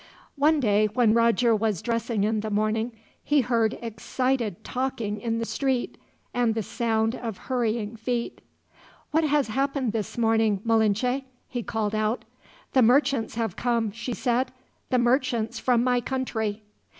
One 0.35 0.59
day, 0.59 0.87
when 0.87 1.13
Roger 1.13 1.55
was 1.55 1.83
dressing 1.83 2.23
in 2.23 2.39
the 2.39 2.49
morning, 2.49 2.91
he 3.23 3.41
heard 3.41 3.77
excited 3.83 4.63
talking 4.63 5.21
in 5.21 5.37
the 5.37 5.45
street, 5.45 5.95
and 6.33 6.55
the 6.55 6.63
sound 6.63 7.13
of 7.13 7.37
hurrying 7.37 7.95
feet. 7.95 8.41
"What 9.11 9.23
has 9.25 9.49
happened 9.49 9.91
this 9.93 10.17
morning, 10.17 10.59
Malinche?" 10.65 11.21
he 11.47 11.61
called 11.61 11.93
out. 11.93 12.25
"The 12.73 12.81
merchants 12.81 13.35
have 13.35 13.55
come," 13.55 13.91
she 13.91 14.13
said. 14.15 14.51
"The 14.89 14.97
merchants 14.97 15.59
from 15.59 15.83
my 15.83 16.01
country." 16.01 16.63